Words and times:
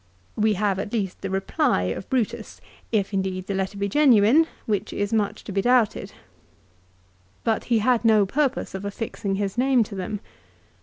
We 0.35 0.53
have 0.53 0.79
at 0.79 0.93
least 0.93 1.21
the 1.21 1.29
reply 1.29 1.83
of 1.83 2.09
Brutus, 2.09 2.59
if 2.91 3.13
indeed 3.13 3.45
the 3.45 3.53
letter 3.53 3.77
be 3.77 3.87
genuine, 3.87 4.47
which 4.65 4.93
is 4.93 5.13
much 5.13 5.43
to 5.43 5.51
be 5.51 5.61
doubted. 5.61 6.09
2 6.09 6.13
But 7.43 7.65
he 7.65 7.77
had 7.77 8.03
no 8.03 8.25
purpose 8.25 8.73
of 8.73 8.83
affixing 8.83 9.35
his 9.35 9.59
name 9.59 9.83
to 9.83 9.93
them. 9.93 10.19